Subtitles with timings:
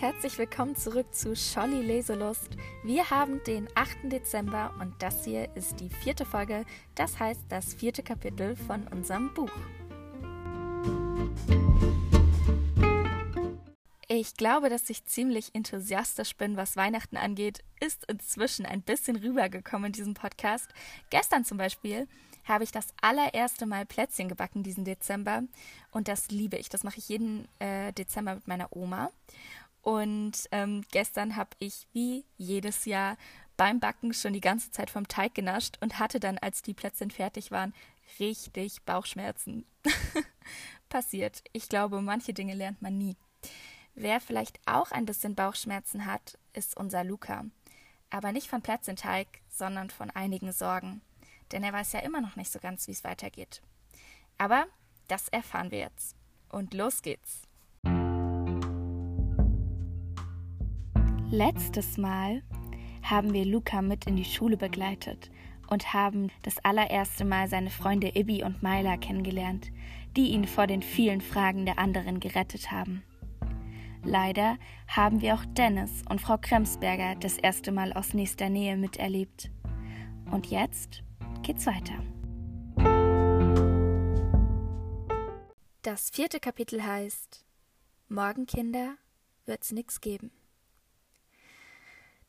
[0.00, 2.56] Herzlich willkommen zurück zu Scholli Leselust.
[2.82, 4.04] Wir haben den 8.
[4.04, 6.64] Dezember und das hier ist die vierte Folge,
[6.94, 9.50] das heißt das vierte Kapitel von unserem Buch.
[14.08, 19.88] Ich glaube, dass ich ziemlich enthusiastisch bin, was Weihnachten angeht, ist inzwischen ein bisschen rübergekommen
[19.88, 20.68] in diesem Podcast.
[21.10, 22.08] Gestern zum Beispiel
[22.44, 25.42] habe ich das allererste Mal Plätzchen gebacken diesen Dezember
[25.90, 26.68] und das liebe ich.
[26.68, 29.10] Das mache ich jeden äh, Dezember mit meiner Oma.
[29.82, 33.16] Und ähm, gestern habe ich wie jedes Jahr
[33.56, 37.10] beim Backen schon die ganze Zeit vom Teig genascht und hatte dann, als die Plätzchen
[37.10, 37.74] fertig waren,
[38.18, 39.66] richtig Bauchschmerzen.
[40.88, 41.42] Passiert.
[41.52, 43.16] Ich glaube, manche Dinge lernt man nie.
[43.94, 47.44] Wer vielleicht auch ein bisschen Bauchschmerzen hat, ist unser Luca.
[48.08, 51.00] Aber nicht von Plätzchenteig, sondern von einigen Sorgen.
[51.52, 53.62] Denn er weiß ja immer noch nicht so ganz, wie es weitergeht.
[54.38, 54.66] Aber
[55.08, 56.16] das erfahren wir jetzt.
[56.48, 57.42] Und los geht's.
[61.32, 62.42] Letztes Mal
[63.04, 65.30] haben wir Luca mit in die Schule begleitet
[65.68, 69.70] und haben das allererste Mal seine Freunde Ibi und Myla kennengelernt,
[70.16, 73.04] die ihn vor den vielen Fragen der anderen gerettet haben.
[74.02, 74.58] Leider
[74.88, 79.52] haben wir auch Dennis und Frau Kremsberger das erste Mal aus nächster Nähe miterlebt.
[80.32, 81.04] Und jetzt
[81.42, 81.94] geht's weiter.
[85.82, 87.44] Das vierte Kapitel heißt
[88.08, 88.96] Morgen, Kinder,
[89.46, 90.32] wird's nix geben.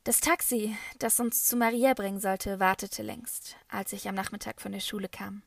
[0.03, 4.71] Das Taxi, das uns zu Maria bringen sollte, wartete längst, als ich am Nachmittag von
[4.71, 5.43] der Schule kam.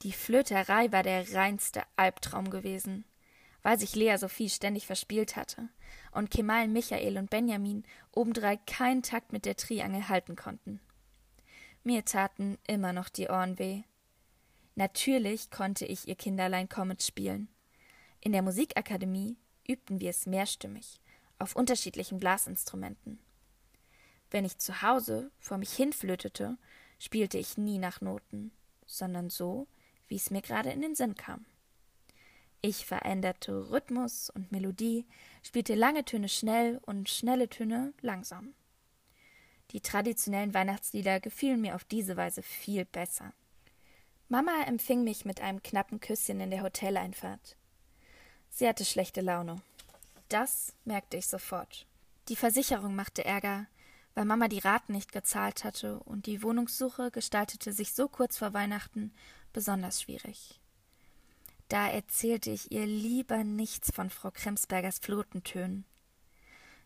[0.00, 3.04] Die Flöterei war der reinste Albtraum gewesen,
[3.62, 5.68] weil sich Lea Sophie ständig verspielt hatte
[6.10, 10.80] und Kemal, Michael und Benjamin obendrein keinen Takt mit der Triangel halten konnten.
[11.84, 13.82] Mir taten immer noch die Ohren weh.
[14.74, 17.48] Natürlich konnte ich ihr Kinderlein Comet spielen.
[18.22, 19.36] In der Musikakademie
[19.68, 20.98] übten wir es mehrstimmig,
[21.38, 23.18] auf unterschiedlichen Blasinstrumenten.
[24.30, 26.56] Wenn ich zu Hause vor mich hinflötete,
[26.98, 28.52] spielte ich nie nach Noten,
[28.86, 29.66] sondern so,
[30.08, 31.44] wie es mir gerade in den Sinn kam.
[32.62, 35.06] Ich veränderte Rhythmus und Melodie,
[35.42, 38.54] spielte lange Töne schnell und schnelle Töne langsam.
[39.70, 43.32] Die traditionellen Weihnachtslieder gefielen mir auf diese Weise viel besser.
[44.28, 47.56] Mama empfing mich mit einem knappen Küsschen in der Hoteleinfahrt.
[48.50, 49.62] Sie hatte schlechte Laune.
[50.28, 51.86] Das merkte ich sofort.
[52.28, 53.66] Die Versicherung machte Ärger,
[54.14, 58.52] weil Mama die Raten nicht gezahlt hatte und die Wohnungssuche gestaltete sich so kurz vor
[58.52, 59.12] Weihnachten
[59.52, 60.60] besonders schwierig.
[61.68, 65.84] Da erzählte ich ihr lieber nichts von Frau Kremsbergers Flotentönen.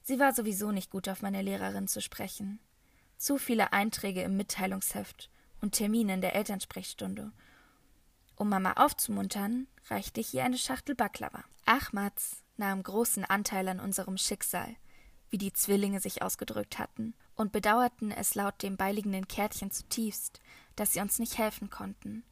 [0.02, 2.60] Sie war sowieso nicht gut auf meine Lehrerin zu sprechen.
[3.16, 5.30] Zu viele Einträge im Mitteilungsheft
[5.62, 7.32] und Termine in der Elternsprechstunde.
[8.36, 11.44] Um Mama aufzumuntern, reichte ich ihr eine Schachtel Baklava.
[11.64, 14.76] Ahmads nahm großen Anteil an unserem Schicksal
[15.34, 20.40] wie die Zwillinge sich ausgedrückt hatten, und bedauerten es laut dem beiliegenden Kärtchen zutiefst,
[20.76, 22.22] dass sie uns nicht helfen konnten,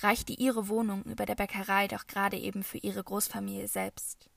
[0.00, 4.28] reichte ihre Wohnung über der Bäckerei doch gerade eben für ihre Großfamilie selbst.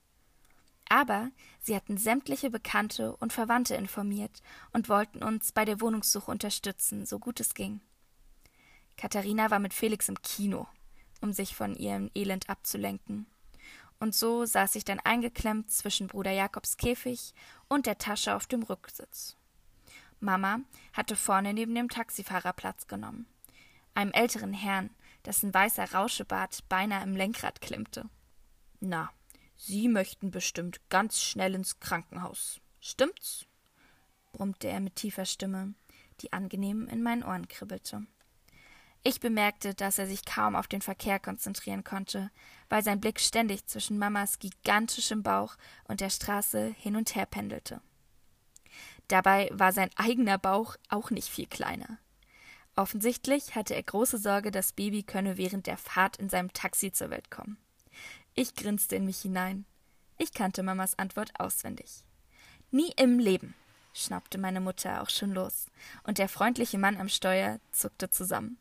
[0.89, 4.43] Aber sie hatten sämtliche Bekannte und Verwandte informiert
[4.73, 7.81] und wollten uns bei der Wohnungssuche unterstützen, so gut es ging.
[8.95, 10.67] Katharina war mit Felix im Kino,
[11.19, 13.25] um sich von ihrem Elend abzulenken
[14.03, 17.33] und so saß ich dann eingeklemmt zwischen Bruder Jakobs Käfig
[17.69, 19.37] und der Tasche auf dem Rücksitz.
[20.19, 20.59] Mama
[20.91, 23.25] hatte vorne neben dem Taxifahrer Platz genommen,
[23.95, 24.89] einem älteren Herrn,
[25.25, 28.09] dessen weißer Rauschebart beinahe im Lenkrad klemmte.
[28.81, 29.09] Na,
[29.55, 32.59] Sie möchten bestimmt ganz schnell ins Krankenhaus.
[32.81, 33.45] Stimmt's?
[34.33, 35.75] brummte er mit tiefer Stimme,
[36.19, 38.05] die angenehm in meinen Ohren kribbelte.
[39.05, 42.31] Ich bemerkte, dass er sich kaum auf den Verkehr konzentrieren konnte,
[42.73, 47.81] weil sein Blick ständig zwischen Mamas gigantischem Bauch und der Straße hin und her pendelte.
[49.07, 51.99] Dabei war sein eigener Bauch auch nicht viel kleiner.
[52.75, 57.11] Offensichtlich hatte er große Sorge, das Baby könne während der Fahrt in seinem Taxi zur
[57.11, 57.57] Welt kommen.
[58.33, 59.65] Ich grinste in mich hinein.
[60.17, 62.03] Ich kannte Mamas Antwort auswendig.
[62.71, 63.53] Nie im Leben,
[63.93, 65.67] schnappte meine Mutter auch schon los,
[66.05, 68.57] und der freundliche Mann am Steuer zuckte zusammen.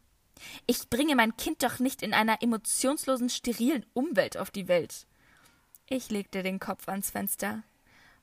[0.67, 5.07] Ich bringe mein Kind doch nicht in einer emotionslosen, sterilen Umwelt auf die Welt.
[5.89, 7.63] Ich legte den Kopf ans Fenster.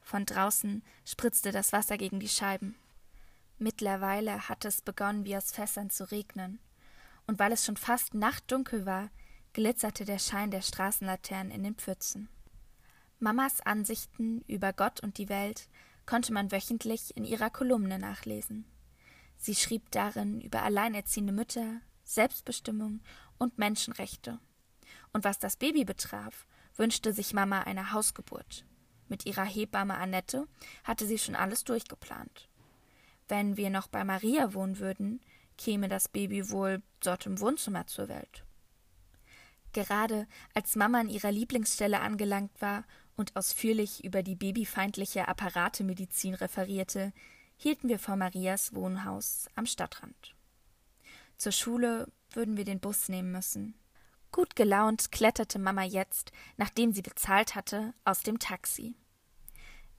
[0.01, 2.75] Von draußen spritzte das Wasser gegen die Scheiben.
[3.57, 6.59] Mittlerweile hatte es begonnen, wie aus Fässern zu regnen,
[7.27, 9.09] und weil es schon fast nachtdunkel war,
[9.53, 12.29] glitzerte der Schein der Straßenlaternen in den Pfützen.
[13.19, 15.67] Mamas Ansichten über Gott und die Welt
[16.05, 18.65] konnte man wöchentlich in ihrer Kolumne nachlesen.
[19.37, 23.01] Sie schrieb darin über alleinerziehende Mütter, Selbstbestimmung
[23.37, 24.39] und Menschenrechte.
[25.13, 28.65] Und was das Baby betraf, wünschte sich Mama eine Hausgeburt.
[29.07, 30.47] Mit ihrer Hebamme Annette
[30.83, 32.49] hatte sie schon alles durchgeplant.
[33.27, 35.21] Wenn wir noch bei Maria wohnen würden,
[35.57, 38.43] käme das Baby wohl dort im Wohnzimmer zur Welt.
[39.73, 42.85] Gerade als Mama an ihrer Lieblingsstelle angelangt war
[43.17, 47.13] und ausführlich über die babyfeindliche Apparatemedizin referierte,
[47.55, 50.38] hielten wir vor Marias Wohnhaus am Stadtrand.
[51.39, 53.73] Zur Schule würden wir den Bus nehmen müssen.
[54.29, 58.93] Gut gelaunt kletterte Mama jetzt, nachdem sie bezahlt hatte, aus dem Taxi.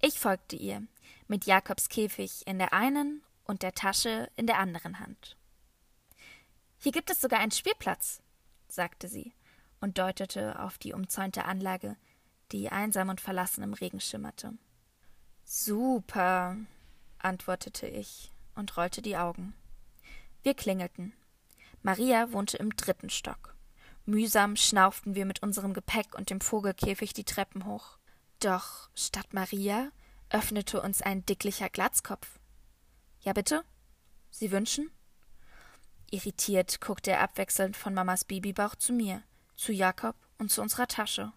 [0.02, 0.86] Ich folgte ihr,
[1.28, 5.38] mit Jakobs Käfig in der einen und der Tasche in der anderen Hand.
[6.78, 8.20] Hier gibt es sogar einen Spielplatz,
[8.68, 9.32] sagte sie
[9.80, 11.96] und deutete auf die umzäunte Anlage,
[12.52, 14.52] die einsam und verlassen im Regen schimmerte.
[15.44, 16.58] Super,
[17.18, 19.54] antwortete ich und rollte die Augen.
[20.42, 21.14] Wir klingelten.
[21.82, 23.56] Maria wohnte im dritten Stock.
[24.04, 27.98] Mühsam schnauften wir mit unserem Gepäck und dem Vogelkäfig die Treppen hoch.
[28.40, 29.90] Doch statt Maria
[30.30, 32.38] öffnete uns ein dicklicher Glatzkopf.
[33.20, 33.64] Ja, bitte?
[34.30, 34.90] Sie wünschen?
[36.10, 39.22] Irritiert guckte er abwechselnd von Mamas Babybauch zu mir,
[39.56, 41.32] zu Jakob und zu unserer Tasche.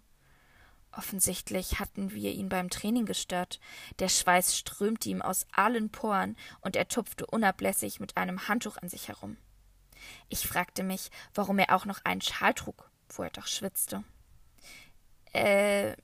[0.92, 3.60] Offensichtlich hatten wir ihn beim Training gestört.
[4.00, 8.90] Der Schweiß strömte ihm aus allen Poren und er tupfte unablässig mit einem Handtuch an
[8.90, 9.38] sich herum.
[10.30, 14.04] Ich fragte mich, warum er auch noch einen Schal trug, wo er doch schwitzte.
[15.34, 15.96] Äh,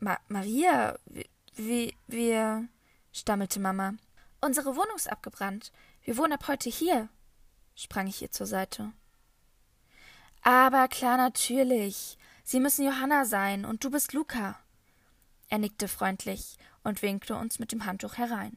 [0.00, 0.98] Ma Maria,
[1.54, 2.68] wie, wir,
[3.12, 3.94] stammelte Mama.
[4.40, 5.72] Unsere Wohnung ist abgebrannt.
[6.02, 7.08] Wir wohnen ab heute hier,
[7.74, 8.92] sprang ich ihr zur Seite.
[10.42, 12.18] Aber klar, natürlich.
[12.44, 14.58] Sie müssen Johanna sein und du bist Luca.
[15.48, 18.56] Er nickte freundlich und winkte uns mit dem Handtuch herein.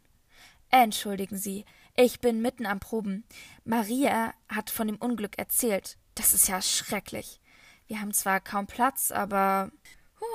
[0.69, 1.65] Entschuldigen Sie,
[1.99, 3.25] ich bin mitten am Proben.
[3.65, 5.97] Maria hat von dem Unglück erzählt.
[6.15, 7.41] Das ist ja schrecklich.
[7.87, 9.69] Wir haben zwar kaum Platz, aber.
[10.17, 10.25] Puh.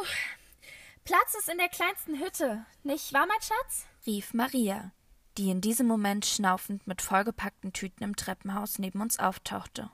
[1.05, 3.87] Platz ist in der kleinsten Hütte, nicht wahr, mein Schatz?
[4.07, 4.93] rief Maria,
[5.37, 9.91] die in diesem Moment schnaufend mit vollgepackten Tüten im Treppenhaus neben uns auftauchte.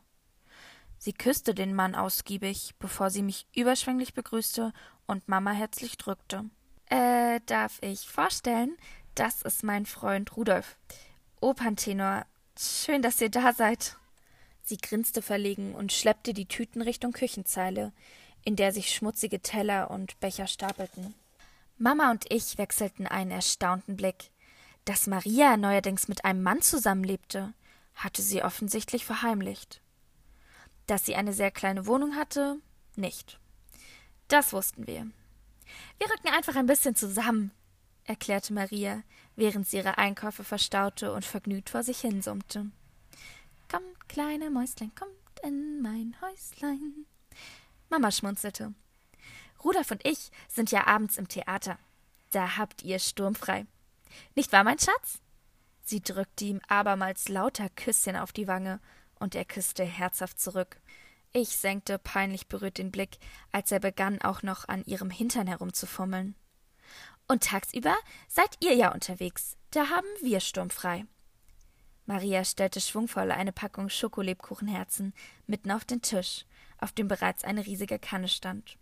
[0.99, 4.73] Sie küsste den Mann ausgiebig, bevor sie mich überschwänglich begrüßte
[5.07, 6.45] und Mama herzlich drückte.
[6.87, 8.77] Äh, darf ich vorstellen,
[9.15, 10.77] das ist mein Freund Rudolf.
[11.41, 12.27] Operntenor.
[12.59, 13.97] Schön, dass ihr da seid.
[14.63, 17.93] Sie grinste verlegen und schleppte die Tüten Richtung Küchenzeile,
[18.45, 21.15] in der sich schmutzige Teller und Becher stapelten.
[21.79, 24.31] Mama und ich wechselten einen erstaunten Blick.
[24.85, 27.55] Dass Maria neuerdings mit einem Mann zusammenlebte,
[27.95, 29.81] hatte sie offensichtlich verheimlicht.
[30.87, 32.59] Dass sie eine sehr kleine Wohnung hatte,
[32.97, 33.39] nicht.
[34.29, 35.07] Das wussten wir.
[35.99, 37.51] Wir rücken einfach ein bisschen zusammen,
[38.05, 39.03] erklärte Maria,
[39.41, 42.67] während sie ihre Einkäufe verstaute und vergnügt vor sich hinsummte.
[43.71, 45.11] Kommt, kleine Mäuslein, kommt
[45.43, 47.07] in mein Häuslein.
[47.89, 48.75] Mama schmunzelte.
[49.65, 51.79] Rudolf und ich sind ja abends im Theater.
[52.31, 53.67] Da habt ihr sturmfrei.
[54.35, 55.21] Nicht wahr, mein Schatz?
[55.83, 58.79] Sie drückte ihm abermals lauter Küsschen auf die Wange
[59.19, 60.81] und er küsste herzhaft zurück.
[61.33, 63.19] Ich senkte peinlich berührt den Blick,
[63.53, 66.35] als er begann, auch noch an ihrem Hintern herumzufummeln.
[67.31, 67.95] Und tagsüber
[68.27, 69.57] seid ihr ja unterwegs.
[69.71, 71.07] Da haben wir sturmfrei.
[72.05, 75.15] Maria stellte schwungvoll eine Packung Schokolebkuchenherzen
[75.47, 76.45] mitten auf den Tisch,
[76.79, 78.77] auf dem bereits eine riesige Kanne stand.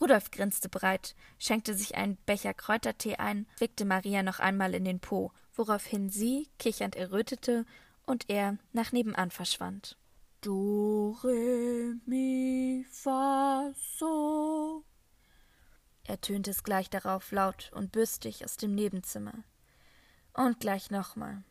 [0.00, 4.98] Rudolf grinste breit, schenkte sich einen Becher Kräutertee ein, wickte Maria noch einmal in den
[4.98, 7.66] Po, woraufhin sie kichernd errötete
[8.06, 9.98] und er nach nebenan verschwand.
[10.40, 14.57] Do, re, mi, fa, so,
[16.08, 19.34] ertönte es gleich darauf laut und bürstig aus dem Nebenzimmer.
[20.32, 21.42] Und gleich nochmal.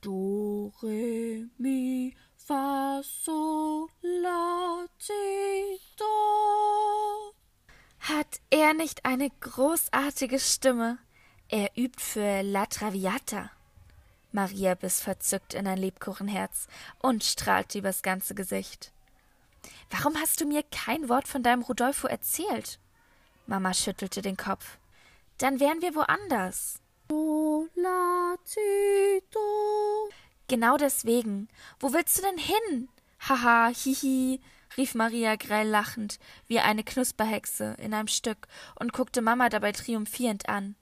[0.00, 7.34] Do, re, mi, fa, so, la, si, do.
[8.00, 10.98] Hat er nicht eine großartige Stimme?
[11.48, 13.50] Er übt für La Traviata.
[14.32, 16.66] Maria biss verzückt in ein Lebkuchenherz
[17.00, 18.92] und strahlte übers ganze Gesicht.
[19.90, 22.78] Warum hast du mir kein Wort von deinem Rodolfo erzählt?
[23.50, 24.78] Mama schüttelte den Kopf.
[25.38, 26.80] Dann wären wir woanders.
[30.46, 31.48] Genau deswegen.
[31.80, 32.88] Wo willst du denn hin?
[33.28, 34.40] Haha, hihi,
[34.76, 38.46] rief Maria grell lachend, wie eine Knusperhexe in einem Stück
[38.78, 40.76] und guckte Mama dabei triumphierend an.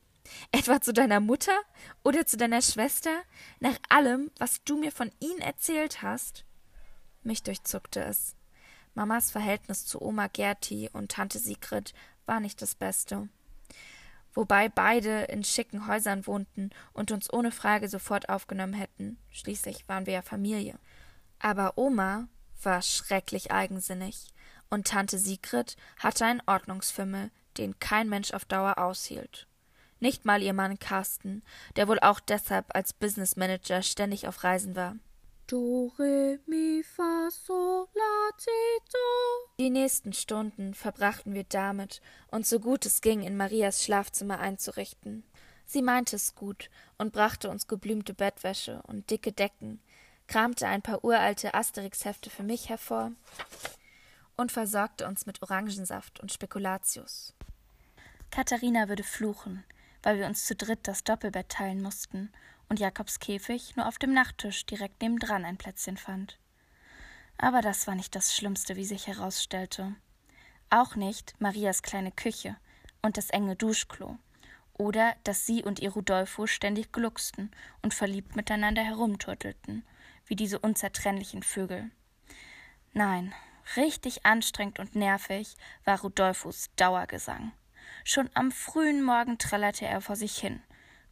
[0.53, 1.59] Etwa zu deiner Mutter
[2.05, 3.23] oder zu deiner Schwester?
[3.61, 6.45] Nach allem, was du mir von ihnen erzählt hast?
[7.23, 8.37] Mich durchzuckte es.
[8.95, 11.95] Mamas Verhältnis zu Oma Gerti und Tante Sigrid
[12.29, 13.29] war nicht das Beste.
[14.35, 19.19] Wobei beide in schicken Häusern wohnten und uns ohne Frage sofort aufgenommen hätten.
[19.31, 20.79] Schließlich waren wir ja Familie.
[21.41, 22.29] Aber Oma
[22.63, 24.29] war schrecklich eigensinnig
[24.71, 29.47] und Tante Sigrid hatte einen Ordnungsfimmel, den kein Mensch auf Dauer aushielt.
[30.01, 31.43] Nicht mal ihr Mann Carsten,
[31.77, 34.97] der wohl auch deshalb als Business Manager ständig auf Reisen war.
[35.49, 38.51] Do, re, mi, fa, so, la, ti,
[38.93, 39.55] do.
[39.59, 45.25] Die nächsten Stunden verbrachten wir damit, uns so gut es ging in Marias Schlafzimmer einzurichten.
[45.65, 49.81] Sie meinte es gut und brachte uns geblümte Bettwäsche und dicke Decken,
[50.27, 53.13] kramte ein paar uralte Asterix-Hefte für mich hervor
[54.37, 57.33] und versorgte uns mit Orangensaft und Spekulatius.
[58.31, 59.65] Katharina würde fluchen,
[60.03, 62.31] weil wir uns zu dritt das Doppelbett teilen mussten
[62.69, 66.39] und Jakobs Käfig nur auf dem Nachttisch direkt nebendran ein Plätzchen fand.
[67.39, 69.95] Aber das war nicht das Schlimmste, wie sich herausstellte.
[70.71, 72.57] Auch nicht Marias kleine Küche
[73.01, 74.19] und das enge Duschklo.
[74.75, 77.51] Oder dass sie und ihr Rudolfo ständig glucksten
[77.83, 79.85] und verliebt miteinander herumturtelten,
[80.27, 81.91] wie diese unzertrennlichen Vögel.
[82.93, 83.35] Nein,
[83.77, 87.53] richtig anstrengend und nervig war Rudolfos Dauergesang.
[88.05, 90.63] Schon am frühen Morgen trällerte er vor sich hin,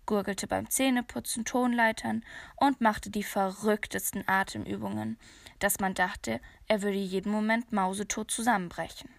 [0.06, 2.24] gurgelte beim Zähneputzen Tonleitern
[2.56, 5.18] und machte die verrücktesten Atemübungen,
[5.58, 9.10] dass man dachte, er würde jeden Moment mausetot zusammenbrechen.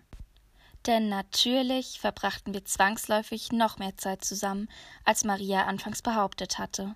[0.86, 4.70] Denn natürlich verbrachten wir zwangsläufig noch mehr Zeit zusammen,
[5.03, 6.96] als Maria anfangs behauptet hatte.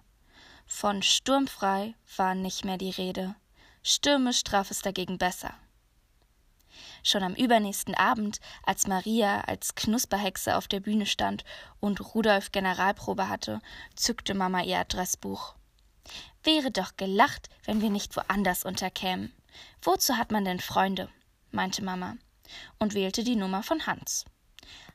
[0.65, 3.36] Von sturmfrei war nicht mehr die Rede.
[3.83, 5.53] Stürmisch traf es dagegen besser.
[7.03, 11.43] Schon am übernächsten Abend, als Maria als Knusperhexe auf der Bühne stand
[11.79, 13.62] und Rudolf Generalprobe hatte,
[13.96, 15.55] zückte Mama ihr Adressbuch.
[16.43, 19.34] Wäre doch gelacht, wenn wir nicht woanders unterkämen.
[19.81, 21.10] Wozu hat man denn Freunde?
[21.51, 22.17] meinte Mama
[22.79, 24.25] und wählte die Nummer von Hans.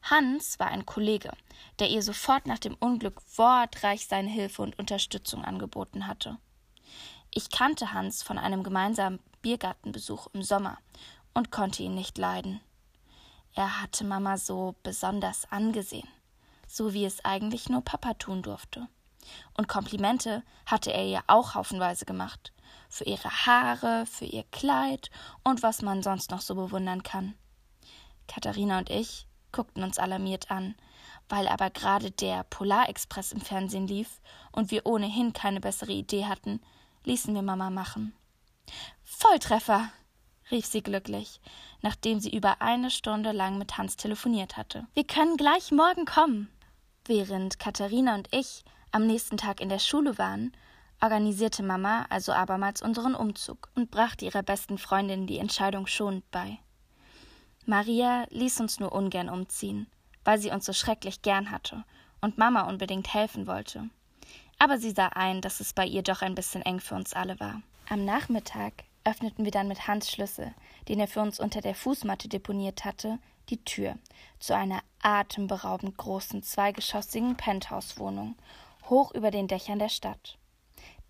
[0.03, 1.33] Hans war ein Kollege,
[1.79, 6.39] der ihr sofort nach dem Unglück wortreich seine Hilfe und Unterstützung angeboten hatte.
[7.31, 10.79] Ich kannte Hans von einem gemeinsamen Biergartenbesuch im Sommer
[11.37, 12.63] und konnte ihn nicht leiden.
[13.55, 16.09] Er hatte Mama so besonders angesehen,
[16.67, 18.89] so wie es eigentlich nur Papa tun durfte.
[19.55, 22.55] Und Komplimente hatte er ihr auch haufenweise gemacht.
[22.89, 25.11] Für ihre Haare, für ihr Kleid
[25.45, 27.35] und was man sonst noch so bewundern kann.
[28.29, 30.75] Katharina und ich guckten uns alarmiert an,
[31.29, 36.63] weil aber gerade der Polarexpress im Fernsehen lief und wir ohnehin keine bessere Idee hatten,
[37.05, 38.15] ließen wir Mama machen.
[39.05, 39.91] Volltreffer!
[40.51, 41.41] Rief sie glücklich,
[41.83, 44.87] nachdem sie über eine Stunde lang mit Hans telefoniert hatte.
[44.95, 46.49] Wir können gleich morgen kommen.
[47.05, 50.53] Während Katharina und ich am nächsten Tag in der Schule waren,
[51.01, 56.59] organisierte Mama also abermals unseren Umzug und brachte ihrer besten Freundin die Entscheidung schonend bei.
[57.65, 59.89] Maria ließ uns nur ungern umziehen,
[60.25, 61.85] weil sie uns so schrecklich gern hatte
[62.21, 63.91] und Mama unbedingt helfen wollte.
[64.59, 67.39] Aber sie sah ein, dass es bei ihr doch ein bisschen eng für uns alle
[67.41, 67.61] war.
[67.89, 70.53] Am Nachmittag öffneten wir dann mit Hans Schlüssel,
[70.89, 73.97] den er für uns unter der Fußmatte deponiert hatte, die Tür
[74.41, 78.35] zu einer atemberaubend großen zweigeschossigen Penthouse-Wohnung,
[78.91, 80.39] hoch über den Dächern der Stadt.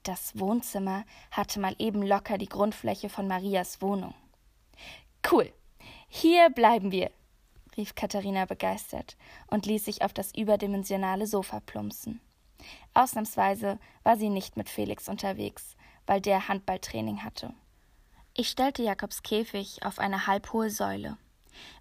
[0.02, 4.14] Das Wohnzimmer hatte mal eben locker die Grundfläche von Marias Wohnung.
[5.28, 5.50] Cool,
[6.08, 7.10] hier bleiben wir,
[7.76, 9.16] rief Katharina begeistert
[9.48, 12.20] und ließ sich auf das überdimensionale Sofa plumpsen.
[12.94, 15.76] Ausnahmsweise war sie nicht mit Felix unterwegs,
[16.06, 17.54] weil der Handballtraining hatte.
[18.38, 21.16] Ich stellte Jakobs Käfig auf eine halbhohe Säule,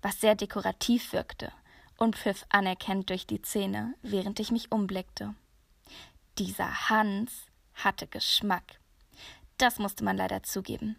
[0.01, 1.51] was sehr dekorativ wirkte,
[1.97, 5.35] und pfiff anerkennend durch die Zähne, während ich mich umblickte.
[6.37, 7.33] Dieser Hans
[7.73, 8.79] hatte Geschmack.
[9.57, 10.95] Das musste man leider zugeben.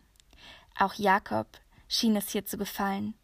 [0.79, 1.47] Auch Jakob
[1.89, 3.15] schien es hier zu gefallen.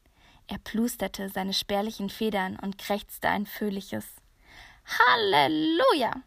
[0.47, 4.07] Er plusterte seine spärlichen Federn und krächzte ein fröhliches
[4.87, 6.23] Halleluja!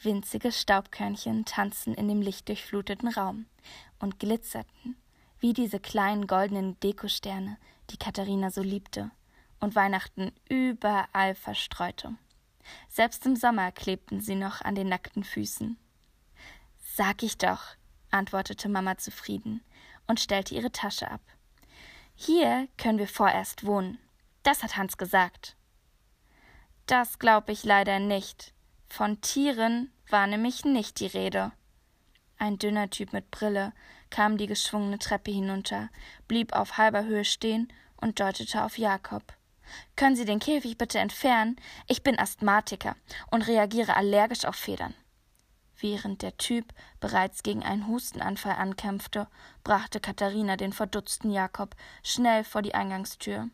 [0.00, 3.46] Winzige Staubkörnchen tanzten in dem lichtdurchfluteten Raum
[3.98, 4.96] und glitzerten
[5.44, 7.58] wie diese kleinen goldenen Dekosterne,
[7.90, 9.10] die Katharina so liebte
[9.60, 12.16] und Weihnachten überall verstreute.
[12.88, 15.76] Selbst im Sommer klebten sie noch an den nackten Füßen.
[16.94, 17.60] Sag ich doch,
[18.10, 19.62] antwortete Mama zufrieden
[20.06, 21.20] und stellte ihre Tasche ab.
[22.14, 23.98] Hier können wir vorerst wohnen.
[24.44, 25.56] Das hat Hans gesagt.
[26.86, 28.54] Das glaub ich leider nicht.
[28.88, 31.52] Von Tieren war nämlich nicht die Rede.
[32.38, 33.72] Ein dünner Typ mit Brille
[34.10, 35.90] kam die geschwungene Treppe hinunter,
[36.28, 39.22] blieb auf halber Höhe stehen und deutete auf Jakob.
[39.96, 41.56] Können Sie den Käfig bitte entfernen?
[41.86, 42.96] Ich bin Asthmatiker
[43.30, 44.94] und reagiere allergisch auf Federn.
[45.80, 49.26] Während der Typ bereits gegen einen Hustenanfall ankämpfte,
[49.64, 53.48] brachte Katharina den verdutzten Jakob schnell vor die Eingangstür.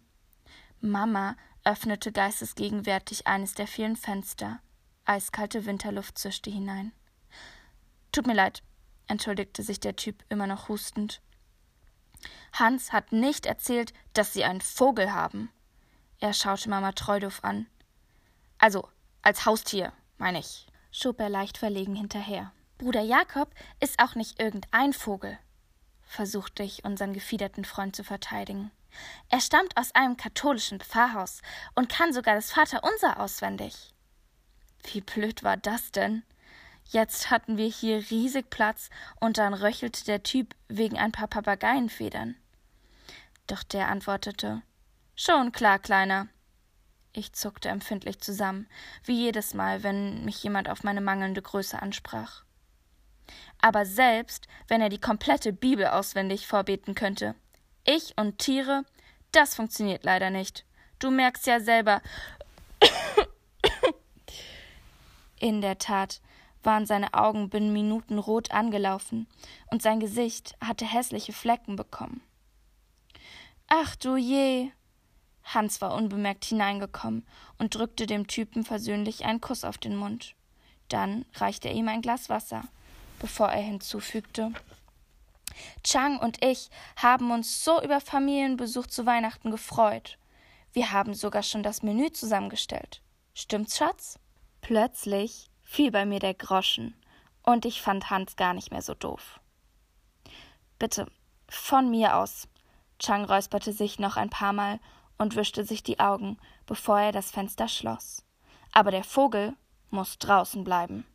[0.80, 4.60] Mama öffnete geistesgegenwärtig eines der vielen Fenster.
[5.04, 6.92] Eiskalte Winterluft zischte hinein.
[8.12, 8.62] Tut mir leid,
[9.10, 11.20] entschuldigte sich der Typ immer noch hustend.
[12.52, 15.50] Hans hat nicht erzählt, dass Sie einen Vogel haben.
[16.18, 17.66] Er schaute Mama Treudorf an.
[18.58, 18.88] Also,
[19.22, 22.52] als Haustier, meine ich, schob er leicht verlegen hinterher.
[22.78, 25.38] Bruder Jakob ist auch nicht irgendein Vogel,
[26.02, 28.70] versuchte ich unseren gefiederten Freund zu verteidigen.
[29.28, 31.42] Er stammt aus einem katholischen Pfarrhaus
[31.74, 33.94] und kann sogar das Vaterunser auswendig.
[34.92, 36.22] Wie blöd war das denn?
[36.92, 42.34] Jetzt hatten wir hier riesig Platz und dann röchelte der Typ wegen ein paar Papageienfedern.
[43.46, 44.62] Doch der antwortete
[45.14, 46.26] Schon klar, Kleiner.
[47.12, 48.68] Ich zuckte empfindlich zusammen,
[49.04, 52.42] wie jedes Mal, wenn mich jemand auf meine mangelnde Größe ansprach.
[53.60, 57.36] Aber selbst wenn er die komplette Bibel auswendig vorbeten könnte,
[57.84, 58.84] ich und Tiere,
[59.30, 60.64] das funktioniert leider nicht.
[60.98, 62.02] Du merkst ja selber.
[65.38, 66.20] In der Tat
[66.62, 69.26] waren seine Augen binnen Minuten rot angelaufen
[69.70, 72.22] und sein Gesicht hatte hässliche Flecken bekommen.
[73.68, 74.70] Ach du je!
[75.44, 77.26] Hans war unbemerkt hineingekommen
[77.58, 80.34] und drückte dem Typen versöhnlich einen Kuss auf den Mund.
[80.88, 82.64] Dann reichte er ihm ein Glas Wasser,
[83.18, 84.52] bevor er hinzufügte
[85.82, 90.18] Chang und ich haben uns so über Familienbesuch zu Weihnachten gefreut.
[90.72, 93.02] Wir haben sogar schon das Menü zusammengestellt.
[93.34, 94.18] Stimmt's, Schatz?
[94.60, 96.96] Plötzlich fiel bei mir der Groschen
[97.44, 99.38] und ich fand Hans gar nicht mehr so doof.
[100.80, 101.06] Bitte,
[101.48, 102.48] von mir aus.
[102.98, 104.80] Chang räusperte sich noch ein paar Mal
[105.16, 108.24] und wischte sich die Augen, bevor er das Fenster schloss.
[108.72, 109.54] Aber der Vogel
[109.90, 111.06] muss draußen bleiben.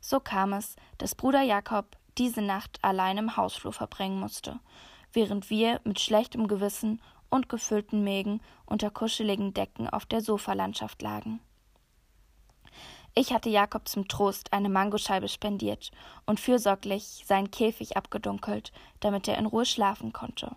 [0.00, 4.58] So kam es, dass Bruder Jakob diese Nacht allein im Hausflur verbringen musste,
[5.12, 11.40] während wir mit schlechtem Gewissen und gefüllten Mägen unter kuscheligen Decken auf der Sofalandschaft lagen.
[13.20, 15.90] Ich hatte Jakob zum Trost eine Mangoscheibe spendiert
[16.24, 20.56] und fürsorglich seinen Käfig abgedunkelt, damit er in Ruhe schlafen konnte.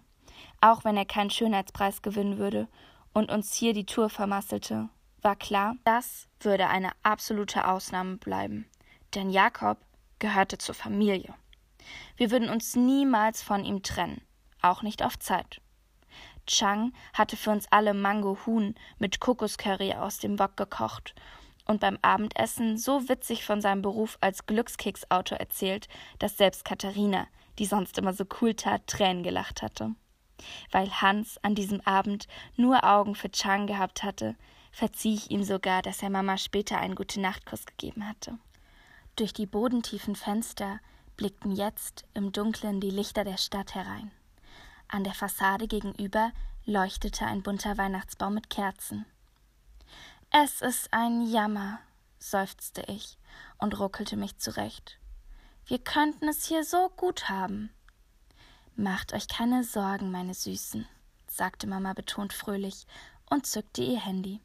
[0.62, 2.70] Auch wenn er keinen Schönheitspreis gewinnen würde
[3.12, 4.88] und uns hier die Tour vermasselte,
[5.22, 8.66] war klar, das würde eine absolute Ausnahme bleiben.
[9.14, 9.78] Denn Jakob
[10.20, 11.34] gehörte zur Familie.
[12.16, 14.22] Wir würden uns niemals von ihm trennen,
[14.62, 15.60] auch nicht auf Zeit.
[16.48, 21.14] Chang hatte für uns alle Mango-Huhn mit Kokoscurry aus dem Wok gekocht
[21.66, 25.88] und beim Abendessen so witzig von seinem Beruf als Glückskeksautor erzählt,
[26.20, 27.28] dass selbst Katharina,
[27.60, 29.96] die sonst immer so cool tat, Tränen gelacht hatte.
[30.72, 34.36] Weil Hans an diesem Abend nur Augen für Chang gehabt hatte,
[34.72, 38.38] verzieh ich ihm sogar, dass er Mama später einen Gute-Nacht-Kuss gegeben hatte.
[39.16, 40.80] Durch die bodentiefen Fenster
[41.16, 44.12] blickten jetzt im Dunkeln die Lichter der Stadt herein.
[44.88, 46.32] An der Fassade gegenüber
[46.66, 49.06] leuchtete ein bunter Weihnachtsbaum mit Kerzen.
[50.36, 51.78] Es ist ein Jammer,
[52.18, 53.20] seufzte ich
[53.60, 54.98] und ruckelte mich zurecht.
[55.68, 57.72] Wir könnten es hier so gut haben.
[58.76, 60.88] Macht euch keine Sorgen, meine Süßen,
[61.28, 62.88] sagte Mama betont fröhlich
[63.30, 64.42] und zückte ihr Handy.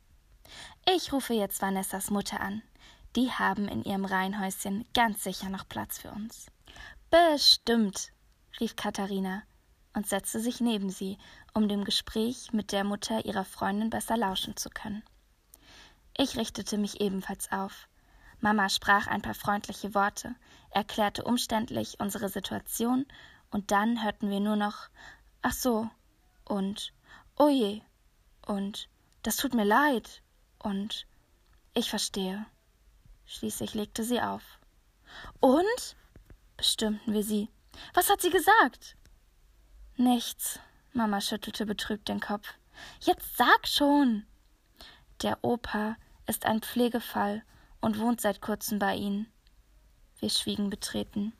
[0.94, 2.60] Ich rufe jetzt Vanessas Mutter an.
[3.16, 6.48] Die haben in ihrem Reihenhäuschen ganz sicher noch Platz für uns.
[7.08, 8.12] Bestimmt,
[8.60, 9.42] rief Katharina
[9.94, 11.16] und setzte sich neben sie,
[11.54, 15.02] um dem Gespräch mit der Mutter ihrer Freundin besser lauschen zu können.
[16.20, 17.88] Ich richtete mich ebenfalls auf.
[18.40, 20.34] Mama sprach ein paar freundliche Worte,
[20.70, 23.06] erklärte umständlich unsere Situation,
[23.50, 24.88] und dann hörten wir nur noch
[25.42, 25.88] Ach so
[26.44, 26.92] und
[27.36, 27.82] Oh je
[28.46, 28.88] und
[29.22, 30.22] Das tut mir leid
[30.58, 31.06] und
[31.72, 32.44] Ich verstehe.
[33.24, 34.42] Schließlich legte sie auf.
[35.38, 35.96] Und?
[36.56, 37.48] bestimmten wir sie.
[37.94, 38.96] Was hat sie gesagt?
[39.96, 40.58] Nichts.
[40.92, 42.54] Mama schüttelte betrübt den Kopf.
[43.00, 44.26] Jetzt sag schon.
[45.22, 45.96] Der Opa
[46.28, 47.42] ist ein Pflegefall
[47.80, 49.26] und wohnt seit kurzem bei Ihnen.
[50.20, 51.32] Wir schwiegen betreten.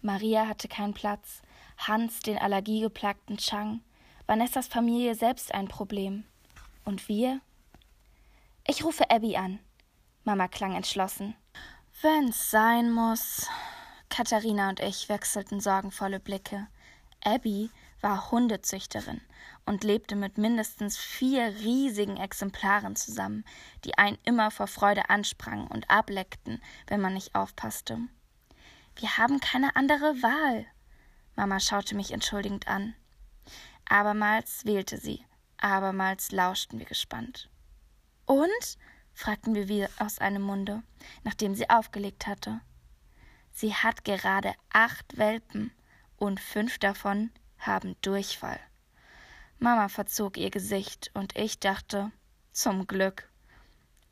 [0.00, 1.42] Maria hatte keinen Platz,
[1.76, 3.82] Hans den allergiegeplagten Chang,
[4.26, 6.24] Vanessas Familie selbst ein Problem.
[6.84, 7.40] Und wir?
[8.66, 9.58] Ich rufe Abby an.
[10.24, 11.34] Mama klang entschlossen.
[12.02, 13.48] Wenn's sein muss.
[14.10, 16.68] Katharina und ich wechselten sorgenvolle Blicke.
[17.24, 17.70] Abby
[18.00, 19.20] war Hundezüchterin
[19.66, 23.44] und lebte mit mindestens vier riesigen Exemplaren zusammen,
[23.84, 27.98] die einen immer vor Freude ansprangen und ableckten, wenn man nicht aufpasste.
[28.96, 30.66] Wir haben keine andere Wahl.
[31.36, 32.94] Mama schaute mich entschuldigend an.
[33.88, 35.24] Abermals wählte sie,
[35.58, 37.48] abermals lauschten wir gespannt.
[38.26, 38.78] Und?
[39.14, 40.82] fragten wir wie aus einem Munde,
[41.24, 42.60] nachdem sie aufgelegt hatte.
[43.50, 45.72] Sie hat gerade acht Welpen
[46.16, 48.60] und fünf davon haben Durchfall.
[49.58, 52.12] Mama verzog ihr Gesicht und ich dachte,
[52.52, 53.28] zum Glück,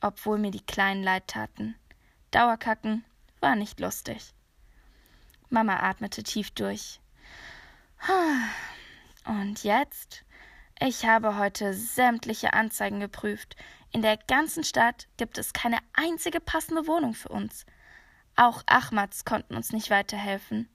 [0.00, 1.76] obwohl mir die Kleinen leid taten.
[2.30, 3.04] Dauerkacken
[3.40, 4.34] war nicht lustig.
[5.48, 7.00] Mama atmete tief durch.
[9.24, 10.24] Und jetzt?
[10.78, 13.56] Ich habe heute sämtliche Anzeigen geprüft.
[13.92, 17.64] In der ganzen Stadt gibt es keine einzige passende Wohnung für uns.
[18.34, 20.68] Auch Achmats konnten uns nicht weiterhelfen.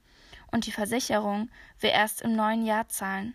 [0.52, 3.34] Und die Versicherung will erst im neuen Jahr zahlen.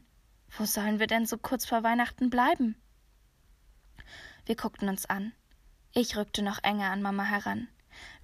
[0.51, 2.77] Wo sollen wir denn so kurz vor Weihnachten bleiben?
[4.45, 5.33] Wir guckten uns an.
[5.93, 7.69] Ich rückte noch enger an Mama heran.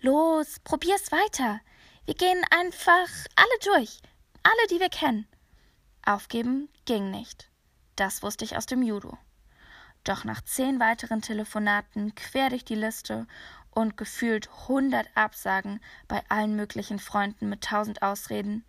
[0.01, 1.61] Los, probier's weiter.
[2.05, 4.01] Wir gehen einfach alle durch.
[4.43, 5.27] Alle, die wir kennen.
[6.05, 7.49] Aufgeben ging nicht.
[7.97, 9.17] Das wusste ich aus dem Judo.
[10.05, 13.27] Doch nach zehn weiteren Telefonaten quer durch die Liste
[13.73, 18.65] und gefühlt hundert Absagen bei allen möglichen Freunden mit tausend Ausreden,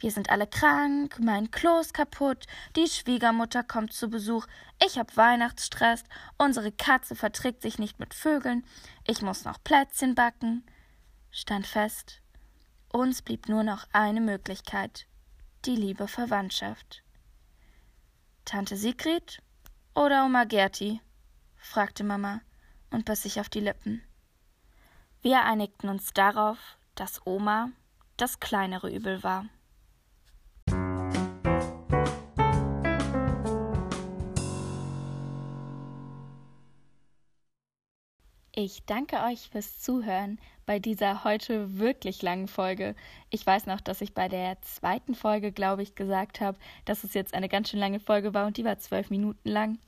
[0.00, 4.46] wir sind alle krank, mein Klo ist kaputt, die Schwiegermutter kommt zu Besuch,
[4.84, 6.04] ich hab Weihnachtsstress,
[6.36, 8.64] unsere Katze verträgt sich nicht mit Vögeln,
[9.06, 10.64] ich muss noch Plätzchen backen.
[11.32, 12.22] Stand fest,
[12.92, 15.06] uns blieb nur noch eine Möglichkeit,
[15.64, 17.02] die liebe Verwandtschaft.
[18.44, 19.42] Tante Sigrid
[19.94, 21.00] oder Oma Gerti?
[21.56, 22.40] fragte Mama
[22.90, 24.07] und biss sich auf die Lippen.
[25.28, 26.56] Wir einigten uns darauf,
[26.94, 27.70] dass Oma
[28.16, 29.44] das kleinere Übel war.
[38.54, 42.96] Ich danke euch fürs Zuhören bei dieser heute wirklich langen Folge.
[43.28, 47.12] Ich weiß noch, dass ich bei der zweiten Folge, glaube ich, gesagt habe, dass es
[47.12, 49.78] jetzt eine ganz schön lange Folge war und die war zwölf Minuten lang.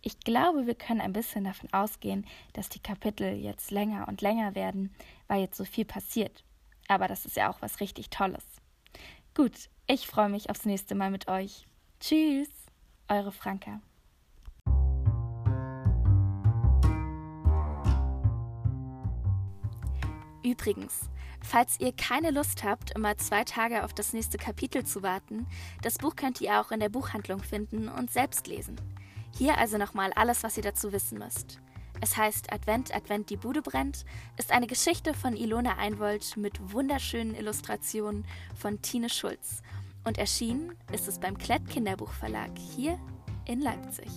[0.00, 4.54] Ich glaube, wir können ein bisschen davon ausgehen, dass die Kapitel jetzt länger und länger
[4.54, 4.94] werden,
[5.26, 6.44] weil jetzt so viel passiert.
[6.86, 8.44] Aber das ist ja auch was richtig Tolles.
[9.34, 11.66] Gut, ich freue mich aufs nächste Mal mit euch.
[12.00, 12.48] Tschüss,
[13.08, 13.80] eure Franka.
[20.44, 21.10] Übrigens,
[21.42, 25.46] falls ihr keine Lust habt, immer zwei Tage auf das nächste Kapitel zu warten,
[25.82, 28.80] das Buch könnt ihr auch in der Buchhandlung finden und selbst lesen.
[29.36, 31.60] Hier also nochmal alles, was ihr dazu wissen müsst.
[32.00, 34.04] Es heißt Advent, Advent, die Bude brennt,
[34.36, 38.24] ist eine Geschichte von Ilona Einwold mit wunderschönen Illustrationen
[38.56, 39.62] von Tine Schulz.
[40.04, 42.98] Und erschienen ist es beim Klett Kinderbuchverlag hier
[43.46, 44.08] in Leipzig.